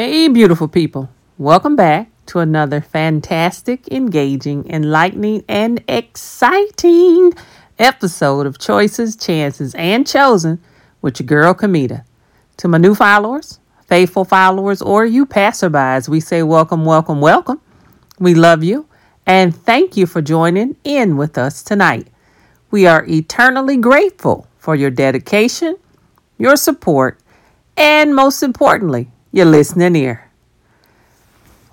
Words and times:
Hey, 0.00 0.28
beautiful 0.28 0.68
people. 0.68 1.10
Welcome 1.38 1.74
back 1.74 2.08
to 2.26 2.38
another 2.38 2.80
fantastic, 2.80 3.88
engaging, 3.88 4.70
enlightening, 4.70 5.44
and 5.48 5.82
exciting 5.88 7.32
episode 7.80 8.46
of 8.46 8.60
Choices, 8.60 9.16
Chances, 9.16 9.74
and 9.74 10.06
Chosen 10.06 10.62
with 11.02 11.18
your 11.18 11.26
girl, 11.26 11.52
Kamita. 11.52 12.04
To 12.58 12.68
my 12.68 12.78
new 12.78 12.94
followers, 12.94 13.58
faithful 13.88 14.24
followers, 14.24 14.80
or 14.80 15.04
you 15.04 15.26
passerbys, 15.26 16.08
we 16.08 16.20
say 16.20 16.44
welcome, 16.44 16.84
welcome, 16.84 17.20
welcome. 17.20 17.60
We 18.20 18.36
love 18.36 18.62
you 18.62 18.86
and 19.26 19.52
thank 19.52 19.96
you 19.96 20.06
for 20.06 20.22
joining 20.22 20.76
in 20.84 21.16
with 21.16 21.36
us 21.36 21.64
tonight. 21.64 22.06
We 22.70 22.86
are 22.86 23.04
eternally 23.08 23.78
grateful 23.78 24.46
for 24.58 24.76
your 24.76 24.90
dedication, 24.90 25.76
your 26.38 26.54
support, 26.54 27.18
and 27.76 28.14
most 28.14 28.44
importantly, 28.44 29.10
your 29.38 29.46
listening 29.46 29.94
ear. 29.94 30.28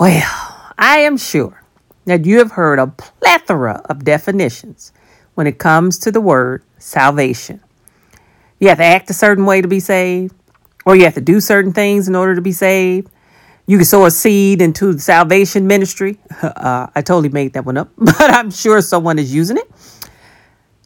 Well, 0.00 0.72
I 0.78 1.00
am 1.00 1.18
sure 1.18 1.62
that 2.06 2.24
you 2.24 2.38
have 2.38 2.52
heard 2.52 2.78
a 2.78 2.86
plethora 2.86 3.82
of 3.84 4.02
definitions 4.02 4.92
when 5.34 5.46
it 5.46 5.58
comes 5.58 5.98
to 5.98 6.10
the 6.10 6.22
word 6.22 6.64
salvation. 6.78 7.60
You 8.58 8.68
have 8.68 8.78
to 8.78 8.84
act 8.84 9.10
a 9.10 9.12
certain 9.12 9.44
way 9.44 9.60
to 9.60 9.68
be 9.68 9.78
saved, 9.78 10.34
or 10.86 10.96
you 10.96 11.04
have 11.04 11.14
to 11.14 11.20
do 11.20 11.38
certain 11.38 11.74
things 11.74 12.08
in 12.08 12.16
order 12.16 12.34
to 12.34 12.40
be 12.40 12.52
saved. 12.52 13.10
You 13.66 13.76
can 13.76 13.84
sow 13.84 14.06
a 14.06 14.10
seed 14.10 14.62
into 14.62 14.94
the 14.94 15.00
salvation 15.00 15.66
ministry. 15.66 16.18
Uh, 16.42 16.86
I 16.94 17.02
totally 17.02 17.28
made 17.28 17.52
that 17.52 17.66
one 17.66 17.76
up, 17.76 17.90
but 17.98 18.18
I'm 18.20 18.50
sure 18.50 18.80
someone 18.80 19.18
is 19.18 19.34
using 19.34 19.58
it. 19.58 19.70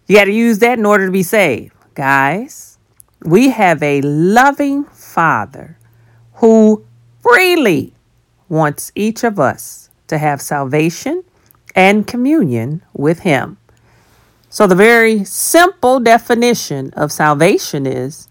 You 0.08 0.16
got 0.16 0.24
to 0.24 0.32
use 0.32 0.58
that 0.58 0.78
in 0.78 0.84
order 0.84 1.06
to 1.06 1.12
be 1.12 1.22
saved. 1.22 1.72
Guys, 1.94 2.78
we 3.22 3.50
have 3.50 3.80
a 3.82 4.00
loving 4.02 4.84
Father 4.84 5.78
who 6.34 6.84
freely 7.22 7.94
wants 8.48 8.92
each 8.94 9.24
of 9.24 9.38
us 9.40 9.90
to 10.06 10.18
have 10.18 10.40
salvation 10.40 11.24
and 11.74 12.06
communion 12.06 12.82
with 12.92 13.20
Him. 13.20 13.56
So, 14.50 14.66
the 14.66 14.76
very 14.76 15.24
simple 15.24 15.98
definition 15.98 16.92
of 16.94 17.10
salvation 17.10 17.86
is 17.86 18.28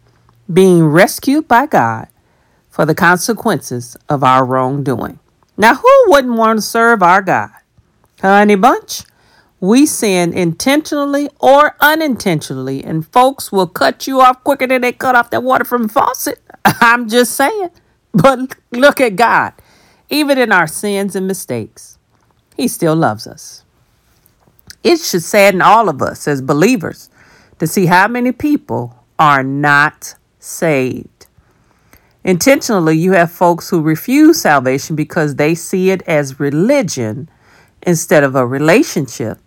being 0.52 0.86
rescued 0.86 1.48
by 1.48 1.66
God 1.66 2.08
for 2.70 2.86
the 2.86 2.96
consequences 2.96 3.98
of 4.08 4.24
our 4.24 4.46
wrongdoing. 4.46 5.20
Now, 5.58 5.76
who 5.76 6.04
wouldn't 6.08 6.36
want 6.36 6.58
to 6.58 6.62
serve 6.62 7.04
our 7.04 7.22
God? 7.22 7.52
Honey 8.22 8.56
Bunch, 8.56 9.04
we 9.60 9.86
sin 9.86 10.34
intentionally 10.34 11.30
or 11.40 11.76
unintentionally, 11.80 12.84
and 12.84 13.06
folks 13.06 13.52
will 13.52 13.68
cut 13.68 14.08
you 14.08 14.22
off 14.22 14.44
quicker 14.44 14.66
than 14.66 14.82
they 14.82 14.94
cut 14.94 15.16
off 15.16 15.30
that 15.32 15.44
water 15.44 15.66
from 15.66 15.84
the 15.84 15.90
faucet. 15.90 16.42
I'm 16.66 17.10
just 17.10 17.34
saying. 17.34 17.70
But 18.22 18.56
look 18.72 19.02
at 19.02 19.16
God. 19.16 19.54
Even 20.10 20.38
in 20.38 20.52
our 20.52 20.68
sins 20.68 21.16
and 21.16 21.28
mistakes, 21.28 21.98
He 22.56 22.68
still 22.68 22.96
loves 22.96 23.26
us. 23.26 23.64
It 24.84 25.00
should 25.00 25.24
sadden 25.24 25.62
all 25.62 25.90
of 25.90 26.02
us 26.02 26.28
as 26.28 26.42
believers 26.42 27.10
to 27.60 27.66
see 27.66 27.88
how 27.88 28.08
many 28.08 28.32
people 28.32 28.96
are 29.18 29.44
not 29.44 30.16
saved. 30.40 31.28
Intentionally, 32.24 32.98
you 32.98 33.14
have 33.14 33.32
folks 33.32 33.70
who 33.70 33.82
refuse 33.82 34.42
salvation 34.42 34.96
because 34.96 35.36
they 35.36 35.56
see 35.56 35.90
it 35.90 36.02
as 36.04 36.40
religion 36.40 37.30
instead 37.82 38.24
of 38.24 38.36
a 38.36 38.46
relationship. 38.46 39.40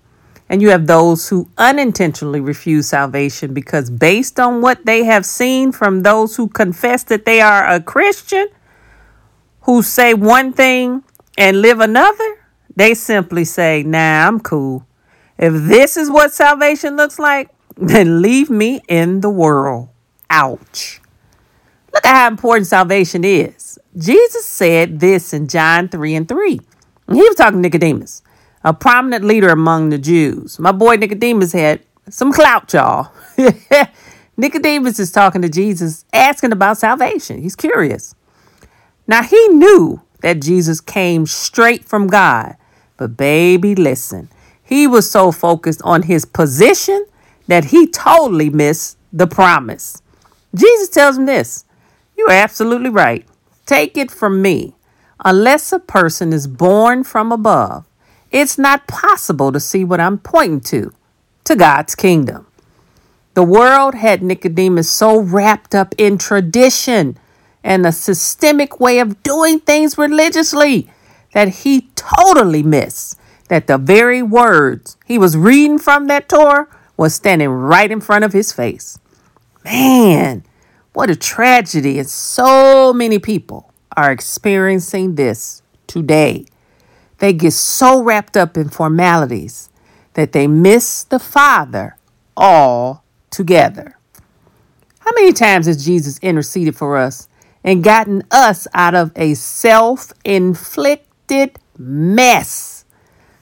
And 0.48 0.62
you 0.62 0.70
have 0.70 0.86
those 0.86 1.28
who 1.28 1.48
unintentionally 1.58 2.40
refuse 2.40 2.88
salvation 2.88 3.52
because, 3.52 3.90
based 3.90 4.38
on 4.38 4.60
what 4.60 4.84
they 4.86 5.04
have 5.04 5.26
seen 5.26 5.72
from 5.72 6.02
those 6.02 6.36
who 6.36 6.48
confess 6.48 7.02
that 7.04 7.24
they 7.24 7.40
are 7.40 7.66
a 7.66 7.80
Christian, 7.80 8.46
who 9.66 9.82
say 9.82 10.14
one 10.14 10.52
thing 10.52 11.02
and 11.36 11.60
live 11.60 11.80
another, 11.80 12.38
they 12.74 12.94
simply 12.94 13.44
say, 13.44 13.82
Nah, 13.82 14.26
I'm 14.26 14.40
cool. 14.40 14.86
If 15.38 15.52
this 15.52 15.96
is 15.96 16.10
what 16.10 16.32
salvation 16.32 16.96
looks 16.96 17.18
like, 17.18 17.50
then 17.76 18.22
leave 18.22 18.48
me 18.48 18.80
in 18.88 19.20
the 19.20 19.30
world. 19.30 19.88
Ouch. 20.30 21.00
Look 21.92 22.04
at 22.04 22.14
how 22.14 22.28
important 22.28 22.66
salvation 22.66 23.24
is. 23.24 23.78
Jesus 23.96 24.44
said 24.44 25.00
this 25.00 25.32
in 25.32 25.48
John 25.48 25.88
3 25.88 26.14
and 26.14 26.28
3. 26.28 26.60
He 27.12 27.20
was 27.22 27.36
talking 27.36 27.58
to 27.58 27.62
Nicodemus, 27.62 28.22
a 28.64 28.74
prominent 28.74 29.24
leader 29.24 29.48
among 29.48 29.90
the 29.90 29.98
Jews. 29.98 30.58
My 30.58 30.72
boy 30.72 30.96
Nicodemus 30.96 31.52
had 31.52 31.80
some 32.10 32.32
clout, 32.32 32.72
y'all. 32.72 33.12
Nicodemus 34.36 34.98
is 34.98 35.10
talking 35.10 35.40
to 35.42 35.48
Jesus, 35.48 36.04
asking 36.12 36.52
about 36.52 36.76
salvation. 36.78 37.40
He's 37.40 37.56
curious. 37.56 38.15
Now 39.06 39.22
he 39.22 39.48
knew 39.48 40.02
that 40.20 40.40
Jesus 40.40 40.80
came 40.80 41.26
straight 41.26 41.84
from 41.84 42.06
God. 42.08 42.56
But 42.96 43.16
baby, 43.16 43.74
listen, 43.74 44.28
he 44.62 44.86
was 44.86 45.10
so 45.10 45.30
focused 45.30 45.80
on 45.84 46.02
his 46.02 46.24
position 46.24 47.06
that 47.46 47.66
he 47.66 47.86
totally 47.86 48.50
missed 48.50 48.98
the 49.12 49.26
promise. 49.26 50.02
Jesus 50.54 50.88
tells 50.88 51.18
him 51.18 51.26
this 51.26 51.64
You're 52.16 52.32
absolutely 52.32 52.90
right. 52.90 53.26
Take 53.66 53.96
it 53.96 54.10
from 54.10 54.42
me. 54.42 54.74
Unless 55.24 55.72
a 55.72 55.78
person 55.78 56.32
is 56.32 56.46
born 56.46 57.04
from 57.04 57.32
above, 57.32 57.86
it's 58.30 58.58
not 58.58 58.86
possible 58.86 59.52
to 59.52 59.60
see 59.60 59.84
what 59.84 60.00
I'm 60.00 60.18
pointing 60.18 60.60
to 60.62 60.92
to 61.44 61.56
God's 61.56 61.94
kingdom. 61.94 62.46
The 63.34 63.42
world 63.42 63.94
had 63.94 64.22
Nicodemus 64.22 64.90
so 64.90 65.20
wrapped 65.20 65.74
up 65.74 65.94
in 65.98 66.18
tradition 66.18 67.18
and 67.66 67.84
a 67.84 67.90
systemic 67.90 68.78
way 68.78 69.00
of 69.00 69.24
doing 69.24 69.58
things 69.58 69.98
religiously 69.98 70.88
that 71.32 71.48
he 71.48 71.90
totally 71.96 72.62
missed 72.62 73.18
that 73.48 73.66
the 73.66 73.76
very 73.76 74.22
words 74.22 74.96
he 75.04 75.18
was 75.18 75.36
reading 75.36 75.76
from 75.76 76.06
that 76.06 76.28
Torah 76.28 76.68
was 76.96 77.12
standing 77.12 77.48
right 77.48 77.90
in 77.90 78.00
front 78.00 78.24
of 78.24 78.32
his 78.32 78.52
face. 78.52 79.00
Man, 79.64 80.44
what 80.92 81.10
a 81.10 81.16
tragedy. 81.16 81.98
And 81.98 82.08
so 82.08 82.92
many 82.92 83.18
people 83.18 83.72
are 83.96 84.12
experiencing 84.12 85.16
this 85.16 85.60
today. 85.88 86.46
They 87.18 87.32
get 87.32 87.52
so 87.52 88.00
wrapped 88.00 88.36
up 88.36 88.56
in 88.56 88.68
formalities 88.68 89.70
that 90.14 90.30
they 90.30 90.46
miss 90.46 91.02
the 91.02 91.18
Father 91.18 91.96
all 92.36 93.02
together. 93.30 93.98
How 95.00 95.10
many 95.16 95.32
times 95.32 95.66
has 95.66 95.84
Jesus 95.84 96.18
interceded 96.20 96.76
for 96.76 96.96
us 96.96 97.28
and 97.66 97.82
gotten 97.82 98.22
us 98.30 98.68
out 98.72 98.94
of 98.94 99.12
a 99.16 99.34
self 99.34 100.12
inflicted 100.24 101.58
mess. 101.76 102.84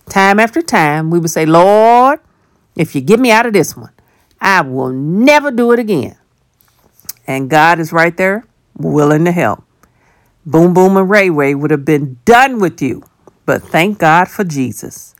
Time 0.08 0.40
after 0.40 0.62
time, 0.62 1.10
we 1.10 1.18
would 1.18 1.30
say, 1.30 1.46
Lord, 1.46 2.18
if 2.74 2.94
you 2.94 3.02
get 3.02 3.20
me 3.20 3.30
out 3.30 3.46
of 3.46 3.52
this 3.52 3.76
one, 3.76 3.92
I 4.40 4.62
will 4.62 4.90
never 4.90 5.50
do 5.50 5.72
it 5.72 5.78
again. 5.78 6.16
And 7.26 7.48
God 7.48 7.78
is 7.78 7.92
right 7.92 8.16
there, 8.16 8.44
willing 8.76 9.24
to 9.26 9.32
help. 9.32 9.64
Boom 10.44 10.74
Boom 10.74 10.96
and 10.96 11.08
Ray 11.08 11.30
Ray 11.30 11.54
would 11.54 11.70
have 11.70 11.84
been 11.84 12.18
done 12.24 12.58
with 12.58 12.82
you, 12.82 13.02
but 13.46 13.62
thank 13.62 13.98
God 13.98 14.28
for 14.28 14.44
Jesus. 14.44 15.14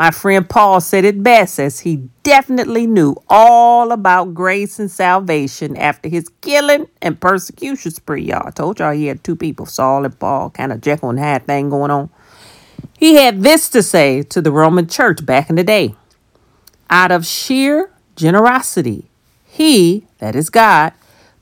My 0.00 0.10
friend 0.10 0.48
Paul 0.48 0.80
said 0.80 1.04
it 1.04 1.22
best 1.22 1.60
as 1.60 1.80
he 1.80 2.08
definitely 2.22 2.86
knew 2.86 3.16
all 3.28 3.92
about 3.92 4.32
grace 4.32 4.78
and 4.78 4.90
salvation 4.90 5.76
after 5.76 6.08
his 6.08 6.30
killing 6.40 6.86
and 7.02 7.20
persecution 7.20 7.90
spree. 7.90 8.22
Y'all 8.22 8.46
I 8.46 8.50
told 8.50 8.78
y'all 8.78 8.94
he 8.94 9.08
had 9.08 9.22
two 9.22 9.36
people, 9.36 9.66
Saul 9.66 10.06
and 10.06 10.18
Paul, 10.18 10.48
kind 10.48 10.72
of 10.72 10.80
Jekyll 10.80 11.10
and 11.10 11.18
Hyde 11.18 11.46
thing 11.46 11.68
going 11.68 11.90
on. 11.90 12.08
He 12.98 13.16
had 13.16 13.42
this 13.42 13.68
to 13.68 13.82
say 13.82 14.22
to 14.22 14.40
the 14.40 14.50
Roman 14.50 14.86
church 14.86 15.26
back 15.26 15.50
in 15.50 15.56
the 15.56 15.64
day. 15.64 15.94
Out 16.88 17.12
of 17.12 17.26
sheer 17.26 17.92
generosity, 18.16 19.10
he, 19.44 20.06
that 20.16 20.34
is 20.34 20.48
God, 20.48 20.94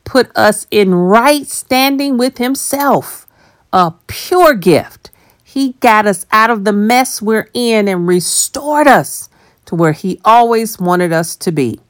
put 0.02 0.36
us 0.36 0.66
in 0.72 0.96
right 0.96 1.46
standing 1.46 2.18
with 2.18 2.38
himself, 2.38 3.24
a 3.72 3.92
pure 4.08 4.54
gift 4.54 5.12
he 5.58 5.72
got 5.80 6.06
us 6.06 6.24
out 6.30 6.50
of 6.50 6.62
the 6.62 6.72
mess 6.72 7.20
we're 7.20 7.48
in 7.52 7.88
and 7.88 8.06
restored 8.06 8.86
us 8.86 9.28
to 9.64 9.74
where 9.74 9.90
He 9.90 10.20
always 10.24 10.78
wanted 10.78 11.12
us 11.12 11.34
to 11.34 11.50
be. 11.50 11.80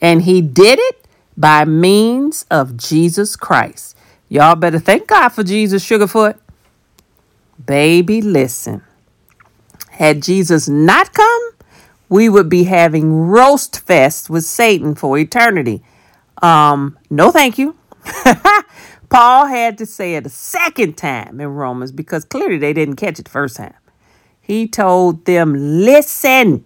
And 0.00 0.22
He 0.22 0.40
did 0.40 0.80
it 0.80 1.06
by 1.36 1.64
means 1.64 2.44
of 2.50 2.76
Jesus 2.76 3.36
Christ. 3.36 3.96
Y'all 4.28 4.56
better 4.56 4.80
thank 4.80 5.06
God 5.06 5.28
for 5.28 5.44
Jesus, 5.44 5.88
Sugarfoot. 5.88 6.36
Baby, 7.64 8.22
listen. 8.22 8.82
Had 9.90 10.20
Jesus 10.20 10.68
not 10.68 11.12
come, 11.12 11.50
we 12.08 12.28
would 12.28 12.48
be 12.48 12.64
having 12.64 13.28
roast 13.28 13.78
fest 13.78 14.30
with 14.30 14.42
Satan 14.42 14.96
for 14.96 15.16
eternity. 15.16 15.80
Um, 16.42 16.98
no 17.08 17.30
thank 17.30 17.56
you. 17.56 17.76
Paul 19.12 19.46
had 19.46 19.76
to 19.76 19.84
say 19.84 20.14
it 20.14 20.24
a 20.24 20.30
second 20.30 20.96
time 20.96 21.38
in 21.38 21.48
Romans 21.48 21.92
because 21.92 22.24
clearly 22.24 22.56
they 22.56 22.72
didn't 22.72 22.96
catch 22.96 23.18
it 23.18 23.26
the 23.26 23.30
first 23.30 23.56
time. 23.56 23.74
He 24.40 24.66
told 24.66 25.26
them, 25.26 25.54
Listen, 25.54 26.64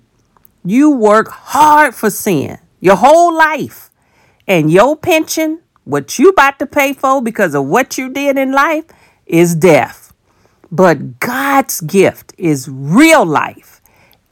you 0.64 0.90
work 0.90 1.28
hard 1.28 1.94
for 1.94 2.08
sin 2.08 2.58
your 2.81 2.96
whole 2.96 3.37
life, 3.37 3.90
and 4.46 4.70
your 4.70 4.96
pension, 4.96 5.60
what 5.84 6.20
you 6.20 6.28
about 6.28 6.58
to 6.60 6.66
pay 6.66 6.93
for 6.93 7.20
because 7.20 7.52
of 7.52 7.64
what 7.64 7.98
you 7.98 8.08
did 8.08 8.38
in 8.38 8.52
life, 8.52 8.84
is 9.26 9.56
death. 9.56 10.12
But 10.70 11.19
God's 11.19 11.81
gift 11.81 12.32
is 12.38 12.69
real 12.69 13.26
life, 13.26 13.81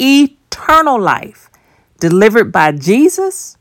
eternal 0.00 1.00
life, 1.00 1.50
delivered 1.98 2.52
by 2.52 2.70
Jesus 2.70 3.56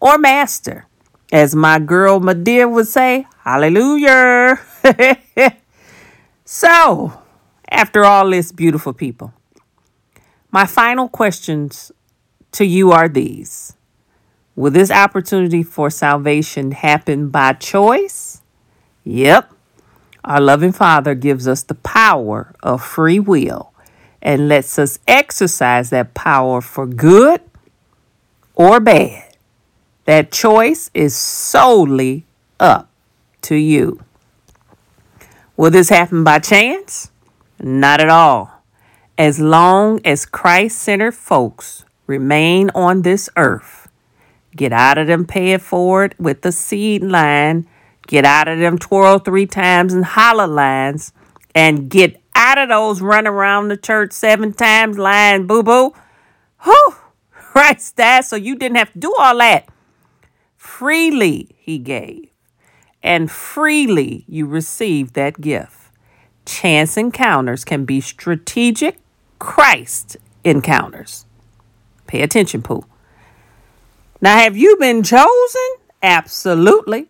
or 0.00 0.16
Master. 0.16 0.86
As 1.30 1.54
my 1.54 1.78
girl 1.78 2.20
Madea 2.20 2.70
would 2.70 2.88
say, 2.88 3.26
Hallelujah. 3.44 4.60
so, 6.44 7.22
after 7.68 8.04
all 8.04 8.30
this, 8.30 8.52
beautiful 8.52 8.92
people, 8.92 9.34
my 10.52 10.64
final 10.64 11.08
questions 11.08 11.90
to 12.52 12.64
you 12.64 12.92
are 12.92 13.08
these 13.08 13.74
Will 14.54 14.70
this 14.70 14.92
opportunity 14.92 15.64
for 15.64 15.90
salvation 15.90 16.70
happen 16.70 17.30
by 17.30 17.54
choice? 17.54 18.42
Yep. 19.02 19.50
Our 20.24 20.40
loving 20.40 20.72
Father 20.72 21.16
gives 21.16 21.48
us 21.48 21.64
the 21.64 21.74
power 21.74 22.54
of 22.62 22.84
free 22.84 23.18
will 23.18 23.72
and 24.20 24.48
lets 24.48 24.78
us 24.78 25.00
exercise 25.08 25.90
that 25.90 26.14
power 26.14 26.60
for 26.60 26.86
good 26.86 27.40
or 28.54 28.78
bad. 28.78 29.34
That 30.04 30.30
choice 30.30 30.92
is 30.94 31.16
solely 31.16 32.24
up 32.60 32.91
to 33.42 33.54
you. 33.54 34.00
Will 35.56 35.70
this 35.70 35.88
happen 35.88 36.24
by 36.24 36.38
chance? 36.38 37.10
Not 37.60 38.00
at 38.00 38.08
all. 38.08 38.62
As 39.18 39.38
long 39.38 40.00
as 40.04 40.26
Christ 40.26 40.78
centered 40.78 41.14
folks 41.14 41.84
remain 42.06 42.70
on 42.74 43.02
this 43.02 43.28
earth, 43.36 43.88
get 44.56 44.72
out 44.72 44.98
of 44.98 45.06
them 45.06 45.26
pay 45.26 45.52
it 45.52 45.60
forward 45.60 46.14
with 46.18 46.42
the 46.42 46.52
seed 46.52 47.02
line 47.02 47.66
Get 48.06 48.24
out 48.24 48.48
of 48.48 48.58
them 48.58 48.78
twirl 48.78 49.18
three 49.20 49.46
times 49.46 49.94
and 49.94 50.04
holler 50.04 50.46
lines 50.46 51.12
and 51.54 51.88
get 51.88 52.20
out 52.34 52.58
of 52.58 52.68
those 52.68 53.00
run 53.00 53.26
around 53.26 53.68
the 53.68 53.76
church 53.76 54.12
seven 54.12 54.52
times 54.52 54.98
line, 54.98 55.46
boo 55.46 55.62
boo. 55.62 55.92
Whew, 56.64 56.96
right, 57.54 57.80
that 57.96 58.24
so 58.24 58.36
you 58.36 58.56
didn't 58.56 58.76
have 58.76 58.92
to 58.92 58.98
do 58.98 59.14
all 59.18 59.38
that. 59.38 59.68
Freely 60.56 61.54
he 61.58 61.78
gave, 61.78 62.28
and 63.02 63.30
freely 63.30 64.24
you 64.28 64.46
receive 64.46 65.12
that 65.12 65.40
gift. 65.40 65.90
Chance 66.44 66.96
encounters 66.96 67.64
can 67.64 67.84
be 67.84 68.00
strategic 68.00 68.98
Christ 69.38 70.16
encounters. 70.44 71.26
Pay 72.06 72.22
attention, 72.22 72.62
Pooh. 72.62 72.84
Now, 74.20 74.38
have 74.38 74.56
you 74.56 74.76
been 74.76 75.02
chosen? 75.02 75.68
Absolutely. 76.02 77.08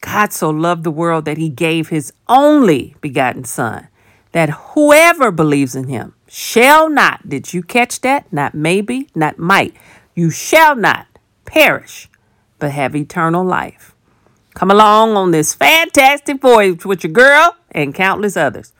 God 0.00 0.32
so 0.32 0.50
loved 0.50 0.84
the 0.84 0.90
world 0.90 1.24
that 1.24 1.38
he 1.38 1.48
gave 1.48 1.88
his 1.88 2.12
only 2.28 2.94
begotten 3.00 3.44
Son, 3.44 3.88
that 4.32 4.50
whoever 4.50 5.30
believes 5.30 5.74
in 5.74 5.88
him 5.88 6.14
shall 6.26 6.88
not, 6.88 7.28
did 7.28 7.52
you 7.52 7.62
catch 7.62 8.00
that? 8.02 8.30
Not 8.32 8.54
maybe, 8.54 9.08
not 9.14 9.38
might. 9.38 9.74
You 10.14 10.30
shall 10.30 10.76
not 10.76 11.06
perish, 11.44 12.08
but 12.58 12.70
have 12.72 12.94
eternal 12.94 13.44
life. 13.44 13.94
Come 14.58 14.72
along 14.72 15.16
on 15.16 15.30
this 15.30 15.54
fantastic 15.54 16.40
voyage 16.40 16.84
with 16.84 17.04
your 17.04 17.12
girl 17.12 17.54
and 17.70 17.94
countless 17.94 18.36
others. 18.36 18.72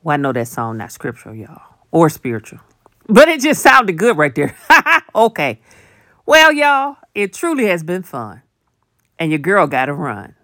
Well, 0.00 0.14
I 0.14 0.16
know 0.16 0.32
that 0.32 0.46
song 0.46 0.76
not 0.76 0.92
scriptural, 0.92 1.34
y'all, 1.34 1.60
or 1.90 2.08
spiritual, 2.08 2.60
but 3.08 3.26
it 3.26 3.40
just 3.40 3.60
sounded 3.60 3.98
good 3.98 4.16
right 4.16 4.32
there. 4.32 4.56
okay. 5.16 5.58
Well, 6.24 6.52
y'all, 6.52 6.98
it 7.16 7.32
truly 7.32 7.66
has 7.66 7.82
been 7.82 8.04
fun, 8.04 8.42
and 9.18 9.32
your 9.32 9.40
girl 9.40 9.66
got 9.66 9.86
to 9.86 9.92
run 9.92 10.36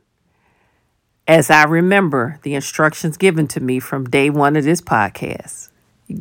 as 1.28 1.50
I 1.50 1.62
remember 1.62 2.40
the 2.42 2.56
instructions 2.56 3.16
given 3.16 3.46
to 3.46 3.60
me 3.60 3.78
from 3.78 4.06
day 4.06 4.28
one 4.28 4.56
of 4.56 4.64
this 4.64 4.80
podcast. 4.80 5.70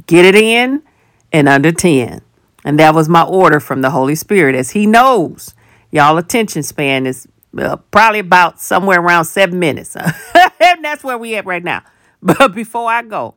Get 0.06 0.26
it 0.26 0.36
in 0.36 0.84
and 1.32 1.50
under 1.50 1.72
10. 1.72 2.22
And 2.64 2.80
that 2.80 2.94
was 2.94 3.10
my 3.10 3.24
order 3.24 3.60
from 3.60 3.82
the 3.82 3.90
Holy 3.90 4.14
Spirit, 4.14 4.54
as 4.54 4.70
He 4.70 4.86
knows 4.86 5.56
y'all 5.90 6.20
attention 6.20 6.62
span 6.62 7.08
is 7.08 7.28
uh, 7.58 7.78
probably 7.92 8.20
about 8.20 8.60
somewhere 8.60 9.00
around 9.00 9.26
seven 9.26 9.60
minutes. 9.60 9.96
and 10.60 10.84
that's 10.84 11.04
where 11.04 11.18
we 11.18 11.36
at 11.36 11.46
right 11.46 11.64
now. 11.64 11.84
But 12.26 12.56
before 12.56 12.90
I 12.90 13.02
go, 13.02 13.36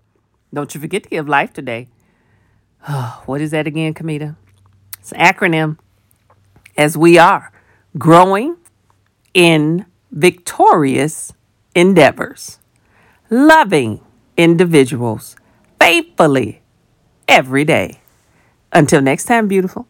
don't 0.55 0.73
you 0.73 0.81
forget 0.81 1.03
to 1.03 1.09
give 1.09 1.29
life 1.29 1.53
today. 1.53 1.89
what 3.27 3.41
is 3.41 3.51
that 3.51 3.67
again, 3.67 3.95
Kamita? 3.95 4.37
It's 5.01 5.13
an 5.13 5.21
acronym. 5.21 5.79
As 6.77 6.97
we 6.97 7.19
are 7.19 7.51
growing 7.99 8.57
in 9.35 9.87
victorious 10.13 11.33
endeavors, 11.75 12.59
loving 13.29 14.01
individuals 14.37 15.37
faithfully 15.81 16.63
every 17.27 17.65
day. 17.65 18.01
Until 18.73 19.01
next 19.01 19.25
time, 19.25 19.49
beautiful. 19.49 19.89